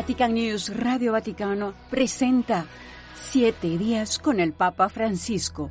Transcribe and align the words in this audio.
Vatican 0.00 0.32
News 0.32 0.74
Radio 0.74 1.12
Vaticano 1.12 1.74
presenta 1.90 2.64
Siete 3.14 3.76
días 3.76 4.18
con 4.18 4.40
el 4.40 4.54
Papa 4.54 4.88
Francisco. 4.88 5.70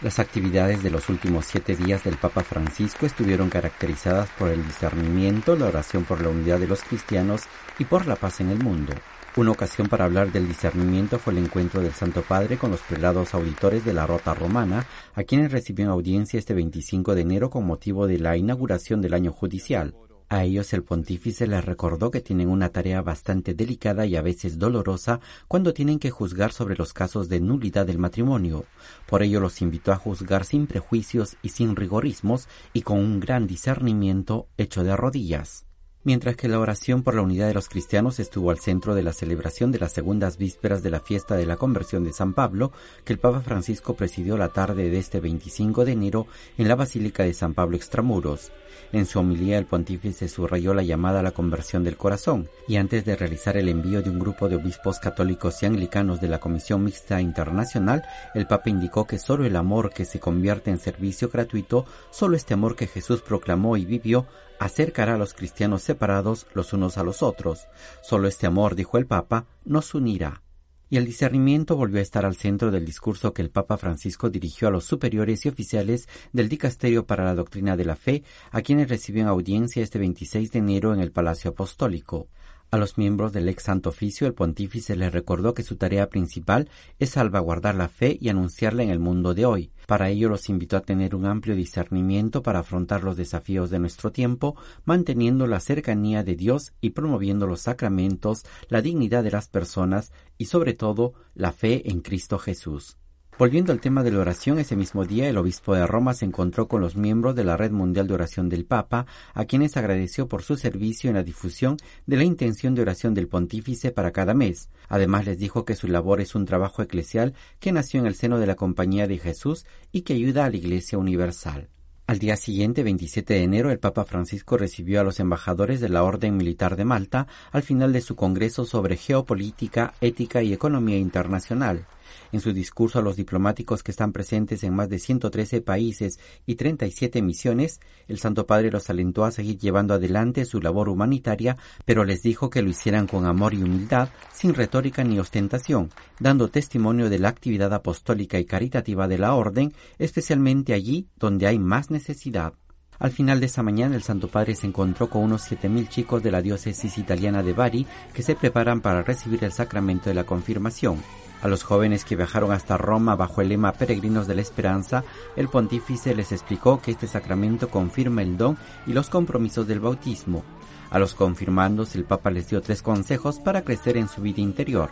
Las 0.00 0.18
actividades 0.18 0.82
de 0.82 0.90
los 0.90 1.08
últimos 1.08 1.46
siete 1.46 1.76
días 1.76 2.02
del 2.02 2.16
Papa 2.16 2.42
Francisco 2.42 3.06
estuvieron 3.06 3.50
caracterizadas 3.50 4.28
por 4.30 4.48
el 4.48 4.66
discernimiento, 4.66 5.54
la 5.54 5.66
oración 5.66 6.02
por 6.02 6.20
la 6.20 6.28
unidad 6.28 6.58
de 6.58 6.66
los 6.66 6.82
cristianos 6.82 7.42
y 7.78 7.84
por 7.84 8.08
la 8.08 8.16
paz 8.16 8.40
en 8.40 8.50
el 8.50 8.58
mundo. 8.58 8.94
Una 9.34 9.52
ocasión 9.52 9.88
para 9.88 10.04
hablar 10.04 10.30
del 10.30 10.46
discernimiento 10.46 11.18
fue 11.18 11.32
el 11.32 11.38
encuentro 11.38 11.80
del 11.80 11.94
Santo 11.94 12.20
Padre 12.20 12.58
con 12.58 12.70
los 12.70 12.82
prelados 12.82 13.32
auditores 13.32 13.82
de 13.82 13.94
la 13.94 14.06
Rota 14.06 14.34
Romana, 14.34 14.86
a 15.14 15.22
quienes 15.24 15.50
recibió 15.50 15.90
audiencia 15.90 16.38
este 16.38 16.52
25 16.52 17.14
de 17.14 17.22
enero 17.22 17.48
con 17.48 17.64
motivo 17.64 18.06
de 18.06 18.18
la 18.18 18.36
inauguración 18.36 19.00
del 19.00 19.14
año 19.14 19.32
judicial. 19.32 19.94
A 20.28 20.44
ellos 20.44 20.70
el 20.74 20.82
pontífice 20.82 21.46
les 21.46 21.64
recordó 21.64 22.10
que 22.10 22.20
tienen 22.20 22.50
una 22.50 22.68
tarea 22.68 23.00
bastante 23.00 23.54
delicada 23.54 24.04
y 24.04 24.16
a 24.16 24.22
veces 24.22 24.58
dolorosa 24.58 25.20
cuando 25.48 25.72
tienen 25.72 25.98
que 25.98 26.10
juzgar 26.10 26.52
sobre 26.52 26.76
los 26.76 26.92
casos 26.92 27.30
de 27.30 27.40
nulidad 27.40 27.86
del 27.86 27.98
matrimonio. 27.98 28.66
Por 29.06 29.22
ello 29.22 29.40
los 29.40 29.62
invitó 29.62 29.92
a 29.92 29.96
juzgar 29.96 30.44
sin 30.44 30.66
prejuicios 30.66 31.38
y 31.40 31.48
sin 31.48 31.74
rigorismos 31.74 32.48
y 32.74 32.82
con 32.82 32.98
un 32.98 33.18
gran 33.18 33.46
discernimiento 33.46 34.48
hecho 34.58 34.84
de 34.84 34.94
rodillas 34.94 35.64
mientras 36.04 36.36
que 36.36 36.48
la 36.48 36.58
oración 36.58 37.02
por 37.02 37.14
la 37.14 37.22
unidad 37.22 37.48
de 37.48 37.54
los 37.54 37.68
cristianos 37.68 38.18
estuvo 38.18 38.50
al 38.50 38.58
centro 38.58 38.94
de 38.94 39.02
la 39.02 39.12
celebración 39.12 39.72
de 39.72 39.78
las 39.78 39.92
segundas 39.92 40.36
vísperas 40.36 40.82
de 40.82 40.90
la 40.90 41.00
fiesta 41.00 41.36
de 41.36 41.46
la 41.46 41.56
conversión 41.56 42.04
de 42.04 42.12
San 42.12 42.34
Pablo, 42.34 42.72
que 43.04 43.12
el 43.12 43.18
Papa 43.18 43.40
Francisco 43.40 43.94
presidió 43.94 44.36
la 44.36 44.48
tarde 44.48 44.90
de 44.90 44.98
este 44.98 45.20
25 45.20 45.84
de 45.84 45.92
enero 45.92 46.26
en 46.58 46.68
la 46.68 46.74
Basílica 46.74 47.22
de 47.22 47.34
San 47.34 47.54
Pablo 47.54 47.76
Extramuros. 47.76 48.52
En 48.92 49.06
su 49.06 49.18
homilía 49.18 49.58
el 49.58 49.64
pontífice 49.64 50.28
subrayó 50.28 50.74
la 50.74 50.82
llamada 50.82 51.20
a 51.20 51.22
la 51.22 51.30
conversión 51.30 51.82
del 51.82 51.96
corazón, 51.96 52.48
y 52.68 52.76
antes 52.76 53.04
de 53.04 53.16
realizar 53.16 53.56
el 53.56 53.68
envío 53.68 54.02
de 54.02 54.10
un 54.10 54.18
grupo 54.18 54.48
de 54.48 54.56
obispos 54.56 54.98
católicos 54.98 55.62
y 55.62 55.66
anglicanos 55.66 56.20
de 56.20 56.28
la 56.28 56.40
Comisión 56.40 56.84
Mixta 56.84 57.20
Internacional, 57.20 58.02
el 58.34 58.46
Papa 58.46 58.68
indicó 58.68 59.06
que 59.06 59.18
solo 59.18 59.46
el 59.46 59.56
amor 59.56 59.92
que 59.94 60.04
se 60.04 60.20
convierte 60.20 60.70
en 60.70 60.78
servicio 60.78 61.30
gratuito, 61.30 61.86
solo 62.10 62.36
este 62.36 62.54
amor 62.54 62.76
que 62.76 62.86
Jesús 62.86 63.22
proclamó 63.22 63.76
y 63.76 63.86
vivió, 63.86 64.26
acercará 64.64 65.14
a 65.14 65.18
los 65.18 65.34
cristianos 65.34 65.82
separados 65.82 66.46
los 66.54 66.72
unos 66.72 66.96
a 66.96 67.02
los 67.02 67.22
otros. 67.22 67.66
Solo 68.02 68.28
este 68.28 68.46
amor, 68.46 68.74
dijo 68.76 68.96
el 68.96 69.06
Papa, 69.06 69.46
nos 69.64 69.94
unirá. 69.94 70.42
Y 70.88 70.98
el 70.98 71.06
discernimiento 71.06 71.74
volvió 71.74 71.98
a 71.98 72.02
estar 72.02 72.26
al 72.26 72.36
centro 72.36 72.70
del 72.70 72.84
discurso 72.84 73.32
que 73.32 73.40
el 73.42 73.50
Papa 73.50 73.78
Francisco 73.78 74.28
dirigió 74.28 74.68
a 74.68 74.70
los 74.70 74.84
superiores 74.84 75.44
y 75.46 75.48
oficiales 75.48 76.06
del 76.32 76.48
Dicasterio 76.48 77.06
para 77.06 77.24
la 77.24 77.34
Doctrina 77.34 77.76
de 77.76 77.86
la 77.86 77.96
Fe, 77.96 78.24
a 78.50 78.60
quienes 78.60 78.88
recibió 78.88 79.26
audiencia 79.26 79.82
este 79.82 79.98
26 79.98 80.52
de 80.52 80.58
enero 80.58 80.92
en 80.92 81.00
el 81.00 81.10
Palacio 81.10 81.52
Apostólico. 81.52 82.28
A 82.74 82.78
los 82.78 82.96
miembros 82.96 83.34
del 83.34 83.50
ex 83.50 83.64
Santo 83.64 83.90
Oficio, 83.90 84.26
el 84.26 84.32
pontífice 84.32 84.96
les 84.96 85.12
recordó 85.12 85.52
que 85.52 85.62
su 85.62 85.76
tarea 85.76 86.08
principal 86.08 86.70
es 86.98 87.10
salvaguardar 87.10 87.74
la 87.74 87.90
fe 87.90 88.16
y 88.18 88.30
anunciarla 88.30 88.82
en 88.82 88.88
el 88.88 88.98
mundo 88.98 89.34
de 89.34 89.44
hoy. 89.44 89.72
Para 89.86 90.08
ello 90.08 90.30
los 90.30 90.48
invitó 90.48 90.78
a 90.78 90.80
tener 90.80 91.14
un 91.14 91.26
amplio 91.26 91.54
discernimiento 91.54 92.42
para 92.42 92.60
afrontar 92.60 93.04
los 93.04 93.18
desafíos 93.18 93.68
de 93.68 93.78
nuestro 93.78 94.10
tiempo, 94.10 94.56
manteniendo 94.86 95.46
la 95.46 95.60
cercanía 95.60 96.24
de 96.24 96.34
Dios 96.34 96.72
y 96.80 96.90
promoviendo 96.90 97.46
los 97.46 97.60
sacramentos, 97.60 98.46
la 98.70 98.80
dignidad 98.80 99.22
de 99.22 99.32
las 99.32 99.48
personas 99.48 100.10
y 100.38 100.46
sobre 100.46 100.72
todo 100.72 101.12
la 101.34 101.52
fe 101.52 101.90
en 101.90 102.00
Cristo 102.00 102.38
Jesús. 102.38 102.96
Volviendo 103.38 103.72
al 103.72 103.80
tema 103.80 104.02
de 104.02 104.12
la 104.12 104.20
oración, 104.20 104.58
ese 104.58 104.76
mismo 104.76 105.06
día 105.06 105.26
el 105.26 105.38
obispo 105.38 105.74
de 105.74 105.86
Roma 105.86 106.12
se 106.12 106.26
encontró 106.26 106.68
con 106.68 106.82
los 106.82 106.96
miembros 106.96 107.34
de 107.34 107.44
la 107.44 107.56
Red 107.56 107.72
Mundial 107.72 108.06
de 108.06 108.12
Oración 108.12 108.50
del 108.50 108.66
Papa, 108.66 109.06
a 109.32 109.46
quienes 109.46 109.78
agradeció 109.78 110.28
por 110.28 110.42
su 110.42 110.56
servicio 110.56 111.08
en 111.08 111.16
la 111.16 111.22
difusión 111.22 111.78
de 112.06 112.18
la 112.18 112.24
intención 112.24 112.74
de 112.74 112.82
oración 112.82 113.14
del 113.14 113.28
pontífice 113.28 113.90
para 113.90 114.12
cada 114.12 114.34
mes. 114.34 114.68
Además 114.88 115.24
les 115.24 115.38
dijo 115.38 115.64
que 115.64 115.74
su 115.74 115.88
labor 115.88 116.20
es 116.20 116.34
un 116.34 116.44
trabajo 116.44 116.82
eclesial 116.82 117.32
que 117.58 117.72
nació 117.72 118.00
en 118.00 118.06
el 118.06 118.14
seno 118.14 118.38
de 118.38 118.46
la 118.46 118.54
Compañía 118.54 119.06
de 119.06 119.18
Jesús 119.18 119.64
y 119.92 120.02
que 120.02 120.12
ayuda 120.12 120.44
a 120.44 120.50
la 120.50 120.56
Iglesia 120.56 120.98
Universal. 120.98 121.70
Al 122.06 122.18
día 122.18 122.36
siguiente, 122.36 122.82
27 122.82 123.32
de 123.32 123.42
enero, 123.42 123.70
el 123.70 123.78
Papa 123.78 124.04
Francisco 124.04 124.58
recibió 124.58 125.00
a 125.00 125.04
los 125.04 125.20
embajadores 125.20 125.80
de 125.80 125.88
la 125.88 126.04
Orden 126.04 126.36
Militar 126.36 126.76
de 126.76 126.84
Malta 126.84 127.26
al 127.50 127.62
final 127.62 127.94
de 127.94 128.02
su 128.02 128.14
Congreso 128.14 128.66
sobre 128.66 128.98
Geopolítica, 128.98 129.94
Ética 130.02 130.42
y 130.42 130.52
Economía 130.52 130.98
Internacional. 130.98 131.86
En 132.32 132.40
su 132.40 132.52
discurso 132.52 132.98
a 132.98 133.02
los 133.02 133.16
diplomáticos 133.16 133.82
que 133.82 133.90
están 133.90 134.12
presentes 134.12 134.64
en 134.64 134.74
más 134.74 134.88
de 134.88 134.98
113 134.98 135.60
países 135.60 136.18
y 136.46 136.54
37 136.54 137.22
misiones, 137.22 137.80
el 138.08 138.18
Santo 138.18 138.46
Padre 138.46 138.70
los 138.70 138.88
alentó 138.90 139.24
a 139.24 139.30
seguir 139.30 139.58
llevando 139.58 139.94
adelante 139.94 140.44
su 140.44 140.60
labor 140.60 140.88
humanitaria, 140.88 141.56
pero 141.84 142.04
les 142.04 142.22
dijo 142.22 142.50
que 142.50 142.62
lo 142.62 142.70
hicieran 142.70 143.06
con 143.06 143.26
amor 143.26 143.54
y 143.54 143.62
humildad, 143.62 144.08
sin 144.32 144.54
retórica 144.54 145.04
ni 145.04 145.18
ostentación, 145.18 145.90
dando 146.20 146.48
testimonio 146.48 147.10
de 147.10 147.18
la 147.18 147.28
actividad 147.28 147.72
apostólica 147.72 148.38
y 148.38 148.44
caritativa 148.44 149.08
de 149.08 149.18
la 149.18 149.34
Orden, 149.34 149.72
especialmente 149.98 150.74
allí 150.74 151.08
donde 151.16 151.46
hay 151.46 151.58
más 151.58 151.90
necesidad. 151.90 152.54
Al 153.02 153.10
final 153.10 153.40
de 153.40 153.46
esa 153.46 153.64
mañana 153.64 153.96
el 153.96 154.04
Santo 154.04 154.28
Padre 154.28 154.54
se 154.54 154.68
encontró 154.68 155.10
con 155.10 155.24
unos 155.24 155.50
7.000 155.50 155.88
chicos 155.88 156.22
de 156.22 156.30
la 156.30 156.40
diócesis 156.40 156.98
italiana 156.98 157.42
de 157.42 157.52
Bari 157.52 157.84
que 158.14 158.22
se 158.22 158.36
preparan 158.36 158.80
para 158.80 159.02
recibir 159.02 159.42
el 159.42 159.50
sacramento 159.50 160.08
de 160.08 160.14
la 160.14 160.22
confirmación. 160.22 161.02
A 161.42 161.48
los 161.48 161.64
jóvenes 161.64 162.04
que 162.04 162.14
viajaron 162.14 162.52
hasta 162.52 162.78
Roma 162.78 163.16
bajo 163.16 163.40
el 163.40 163.48
lema 163.48 163.72
Peregrinos 163.72 164.28
de 164.28 164.36
la 164.36 164.42
Esperanza, 164.42 165.02
el 165.34 165.48
pontífice 165.48 166.14
les 166.14 166.30
explicó 166.30 166.80
que 166.80 166.92
este 166.92 167.08
sacramento 167.08 167.68
confirma 167.68 168.22
el 168.22 168.36
don 168.36 168.56
y 168.86 168.92
los 168.92 169.10
compromisos 169.10 169.66
del 169.66 169.80
bautismo. 169.80 170.44
A 170.90 171.00
los 171.00 171.14
confirmandos 171.14 171.96
el 171.96 172.04
Papa 172.04 172.30
les 172.30 172.48
dio 172.48 172.62
tres 172.62 172.80
consejos 172.80 173.40
para 173.40 173.62
crecer 173.62 173.96
en 173.96 174.08
su 174.08 174.22
vida 174.22 174.40
interior, 174.40 174.90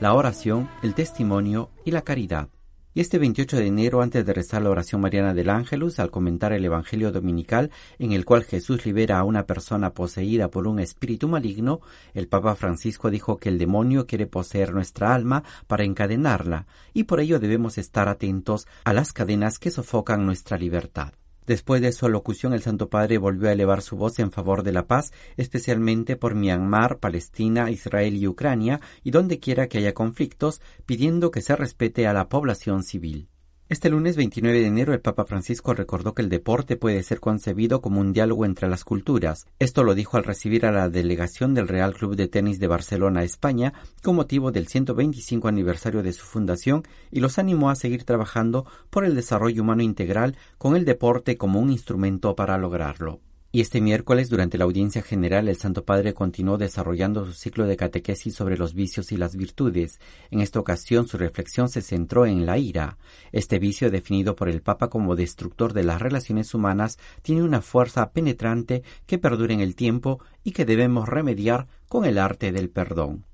la 0.00 0.14
oración, 0.14 0.70
el 0.82 0.94
testimonio 0.94 1.68
y 1.84 1.90
la 1.90 2.00
caridad. 2.00 2.48
Y 2.92 3.00
este 3.00 3.20
28 3.20 3.56
de 3.56 3.66
enero, 3.68 4.02
antes 4.02 4.26
de 4.26 4.32
rezar 4.32 4.62
la 4.62 4.70
oración 4.70 5.00
mariana 5.00 5.32
del 5.32 5.48
Ángelus, 5.48 6.00
al 6.00 6.10
comentar 6.10 6.52
el 6.52 6.64
Evangelio 6.64 7.12
dominical 7.12 7.70
en 8.00 8.10
el 8.10 8.24
cual 8.24 8.42
Jesús 8.42 8.84
libera 8.84 9.20
a 9.20 9.24
una 9.24 9.46
persona 9.46 9.94
poseída 9.94 10.50
por 10.50 10.66
un 10.66 10.80
espíritu 10.80 11.28
maligno, 11.28 11.80
el 12.14 12.26
Papa 12.26 12.56
Francisco 12.56 13.08
dijo 13.08 13.36
que 13.36 13.48
el 13.48 13.58
demonio 13.58 14.08
quiere 14.08 14.26
poseer 14.26 14.74
nuestra 14.74 15.14
alma 15.14 15.44
para 15.68 15.84
encadenarla, 15.84 16.66
y 16.92 17.04
por 17.04 17.20
ello 17.20 17.38
debemos 17.38 17.78
estar 17.78 18.08
atentos 18.08 18.66
a 18.82 18.92
las 18.92 19.12
cadenas 19.12 19.60
que 19.60 19.70
sofocan 19.70 20.26
nuestra 20.26 20.58
libertad. 20.58 21.12
Después 21.46 21.80
de 21.80 21.92
su 21.92 22.06
alocución, 22.06 22.52
el 22.52 22.62
Santo 22.62 22.88
Padre 22.88 23.18
volvió 23.18 23.48
a 23.48 23.52
elevar 23.52 23.82
su 23.82 23.96
voz 23.96 24.18
en 24.18 24.30
favor 24.30 24.62
de 24.62 24.72
la 24.72 24.86
paz, 24.86 25.12
especialmente 25.36 26.16
por 26.16 26.34
Myanmar, 26.34 26.98
Palestina, 26.98 27.70
Israel 27.70 28.16
y 28.16 28.28
Ucrania, 28.28 28.80
y 29.02 29.10
donde 29.10 29.40
quiera 29.40 29.66
que 29.66 29.78
haya 29.78 29.94
conflictos, 29.94 30.60
pidiendo 30.86 31.30
que 31.30 31.40
se 31.40 31.56
respete 31.56 32.06
a 32.06 32.12
la 32.12 32.28
población 32.28 32.82
civil. 32.82 33.29
Este 33.70 33.88
lunes 33.88 34.16
29 34.16 34.58
de 34.58 34.66
enero 34.66 34.92
el 34.94 35.00
Papa 35.00 35.24
Francisco 35.24 35.74
recordó 35.74 36.12
que 36.12 36.22
el 36.22 36.28
deporte 36.28 36.76
puede 36.76 37.04
ser 37.04 37.20
concebido 37.20 37.80
como 37.80 38.00
un 38.00 38.12
diálogo 38.12 38.44
entre 38.44 38.66
las 38.68 38.82
culturas. 38.82 39.46
Esto 39.60 39.84
lo 39.84 39.94
dijo 39.94 40.16
al 40.16 40.24
recibir 40.24 40.66
a 40.66 40.72
la 40.72 40.88
delegación 40.88 41.54
del 41.54 41.68
Real 41.68 41.94
Club 41.94 42.16
de 42.16 42.26
Tenis 42.26 42.58
de 42.58 42.66
Barcelona, 42.66 43.22
España, 43.22 43.72
con 44.02 44.16
motivo 44.16 44.50
del 44.50 44.66
125 44.66 45.46
aniversario 45.46 46.02
de 46.02 46.12
su 46.12 46.26
fundación 46.26 46.82
y 47.12 47.20
los 47.20 47.38
animó 47.38 47.70
a 47.70 47.76
seguir 47.76 48.02
trabajando 48.02 48.66
por 48.90 49.04
el 49.04 49.14
desarrollo 49.14 49.62
humano 49.62 49.84
integral 49.84 50.36
con 50.58 50.74
el 50.74 50.84
deporte 50.84 51.36
como 51.36 51.60
un 51.60 51.70
instrumento 51.70 52.34
para 52.34 52.58
lograrlo. 52.58 53.20
Y 53.52 53.60
este 53.60 53.80
miércoles, 53.80 54.28
durante 54.28 54.58
la 54.58 54.64
audiencia 54.64 55.02
general, 55.02 55.48
el 55.48 55.56
Santo 55.56 55.84
Padre 55.84 56.14
continuó 56.14 56.56
desarrollando 56.56 57.26
su 57.26 57.32
ciclo 57.32 57.66
de 57.66 57.76
catequesis 57.76 58.32
sobre 58.32 58.56
los 58.56 58.74
vicios 58.74 59.10
y 59.10 59.16
las 59.16 59.34
virtudes. 59.34 59.98
En 60.30 60.40
esta 60.40 60.60
ocasión, 60.60 61.08
su 61.08 61.18
reflexión 61.18 61.68
se 61.68 61.82
centró 61.82 62.26
en 62.26 62.46
la 62.46 62.58
ira. 62.58 62.96
Este 63.32 63.58
vicio, 63.58 63.90
definido 63.90 64.36
por 64.36 64.48
el 64.48 64.62
Papa 64.62 64.88
como 64.88 65.16
destructor 65.16 65.72
de 65.72 65.82
las 65.82 66.00
relaciones 66.00 66.54
humanas, 66.54 66.98
tiene 67.22 67.42
una 67.42 67.60
fuerza 67.60 68.12
penetrante 68.12 68.84
que 69.06 69.18
perdura 69.18 69.52
en 69.52 69.60
el 69.60 69.74
tiempo 69.74 70.20
y 70.44 70.52
que 70.52 70.64
debemos 70.64 71.08
remediar 71.08 71.66
con 71.88 72.04
el 72.04 72.18
arte 72.18 72.52
del 72.52 72.70
perdón. 72.70 73.24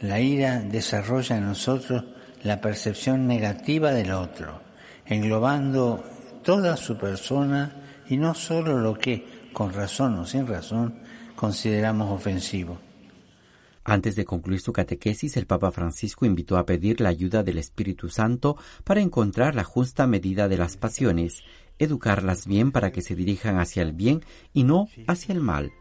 La 0.00 0.18
ira 0.18 0.58
desarrolla 0.62 1.36
en 1.36 1.44
nosotros 1.44 2.04
la 2.42 2.60
percepción 2.60 3.28
negativa 3.28 3.92
del 3.92 4.10
otro, 4.10 4.60
englobando 5.06 6.02
toda 6.42 6.76
su 6.76 6.98
persona 6.98 8.02
y 8.08 8.16
no 8.16 8.34
solo 8.34 8.78
lo 8.78 8.98
que 8.98 9.33
con 9.54 9.72
razón 9.72 10.18
o 10.18 10.26
sin 10.26 10.46
razón, 10.46 10.98
consideramos 11.34 12.10
ofensivo. 12.10 12.78
Antes 13.84 14.16
de 14.16 14.24
concluir 14.24 14.60
su 14.60 14.72
catequesis, 14.72 15.36
el 15.36 15.46
Papa 15.46 15.70
Francisco 15.70 16.26
invitó 16.26 16.56
a 16.56 16.66
pedir 16.66 17.00
la 17.00 17.10
ayuda 17.10 17.42
del 17.42 17.58
Espíritu 17.58 18.08
Santo 18.08 18.56
para 18.82 19.00
encontrar 19.00 19.54
la 19.54 19.64
justa 19.64 20.06
medida 20.06 20.48
de 20.48 20.56
las 20.56 20.76
pasiones, 20.76 21.42
educarlas 21.78 22.46
bien 22.46 22.72
para 22.72 22.92
que 22.92 23.02
se 23.02 23.14
dirijan 23.14 23.58
hacia 23.58 23.82
el 23.82 23.92
bien 23.92 24.22
y 24.52 24.64
no 24.64 24.88
hacia 25.06 25.34
el 25.34 25.40
mal. 25.40 25.72